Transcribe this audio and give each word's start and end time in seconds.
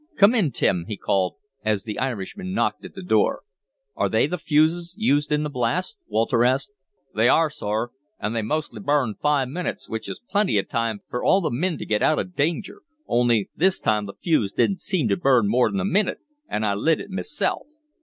Come 0.17 0.33
in, 0.33 0.49
Tim," 0.51 0.85
he 0.87 0.97
called, 0.97 1.35
as 1.63 1.83
the 1.83 1.99
Irishman 1.99 2.55
knocked 2.55 2.83
at 2.83 2.95
the 2.95 3.03
door. 3.03 3.43
"Are 3.95 4.09
they 4.09 4.25
the 4.25 4.39
fuses 4.39 4.95
used 4.97 5.31
in 5.31 5.43
the 5.43 5.49
blasts?" 5.51 5.99
Walter 6.07 6.43
asked. 6.43 6.71
"They 7.13 7.29
are, 7.29 7.51
sor. 7.51 7.91
An' 8.19 8.33
they 8.33 8.41
mostly 8.41 8.79
burn 8.79 9.13
five 9.21 9.47
minutes, 9.49 9.87
which 9.87 10.09
is 10.09 10.19
plenty 10.27 10.57
of 10.57 10.67
time 10.67 11.01
fer 11.11 11.23
all 11.23 11.47
th' 11.47 11.53
min 11.53 11.77
t' 11.77 11.85
git 11.85 12.01
out 12.01 12.17
of 12.17 12.35
danger. 12.35 12.81
Only 13.07 13.51
this 13.55 13.79
time 13.79 14.07
th' 14.07 14.17
fuse 14.19 14.51
didn't 14.51 14.81
seem 14.81 15.07
to 15.09 15.17
burn 15.17 15.47
more 15.47 15.69
than 15.69 15.79
a 15.79 15.85
minute, 15.85 16.17
an' 16.49 16.63
I 16.63 16.73
lit 16.73 16.99
it 16.99 17.11
meself." 17.11 17.67